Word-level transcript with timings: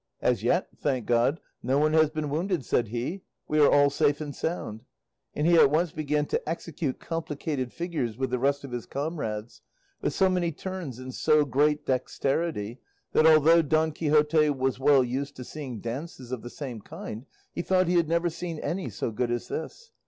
"As 0.19 0.41
yet, 0.41 0.67
thank 0.79 1.05
God, 1.05 1.39
no 1.61 1.77
one 1.77 1.93
has 1.93 2.09
been 2.09 2.31
wounded," 2.31 2.65
said 2.65 2.87
he, 2.87 3.21
"we 3.47 3.59
are 3.59 3.69
all 3.69 3.91
safe 3.91 4.19
and 4.19 4.35
sound;" 4.35 4.83
and 5.35 5.45
he 5.45 5.57
at 5.57 5.69
once 5.69 5.91
began 5.91 6.25
to 6.25 6.49
execute 6.49 6.99
complicated 6.99 7.71
figures 7.71 8.17
with 8.17 8.31
the 8.31 8.39
rest 8.39 8.63
of 8.63 8.71
his 8.71 8.87
comrades, 8.87 9.61
with 10.01 10.11
so 10.11 10.27
many 10.27 10.51
turns 10.51 10.97
and 10.97 11.13
so 11.13 11.45
great 11.45 11.85
dexterity, 11.85 12.79
that 13.11 13.27
although 13.27 13.61
Don 13.61 13.91
Quixote 13.91 14.49
was 14.49 14.79
well 14.79 15.03
used 15.03 15.35
to 15.35 15.43
see 15.43 15.75
dances 15.75 16.31
of 16.31 16.41
the 16.41 16.49
same 16.49 16.81
kind, 16.81 17.27
he 17.53 17.61
thought 17.61 17.87
he 17.87 17.97
had 17.97 18.09
never 18.09 18.31
seen 18.31 18.57
any 18.57 18.89
so 18.89 19.11
good 19.11 19.29
as 19.29 19.49
this. 19.49 19.91